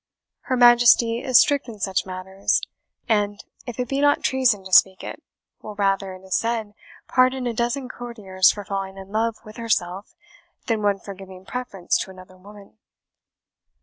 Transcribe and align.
Her 0.49 0.57
Majesty 0.57 1.19
is 1.19 1.39
strict 1.39 1.67
in 1.67 1.79
such 1.79 2.07
matters, 2.07 2.59
and 3.07 3.43
(if 3.67 3.79
it 3.79 3.87
be 3.87 4.01
not 4.01 4.23
treason 4.23 4.63
to 4.65 4.73
speak 4.73 5.03
it) 5.03 5.21
will 5.61 5.75
rather, 5.75 6.15
it 6.15 6.23
is 6.23 6.35
said, 6.35 6.73
pardon 7.07 7.45
a 7.45 7.53
dozen 7.53 7.87
courtiers 7.87 8.49
for 8.49 8.65
falling 8.65 8.97
in 8.97 9.11
love 9.11 9.35
with 9.45 9.57
herself, 9.57 10.15
than 10.65 10.81
one 10.81 10.97
for 10.97 11.13
giving 11.13 11.45
preference 11.45 11.99
to 11.99 12.09
another 12.09 12.35
woman. 12.37 12.79